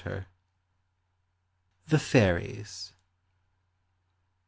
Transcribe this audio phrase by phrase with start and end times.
[1.85, 2.93] THE FAIRIES.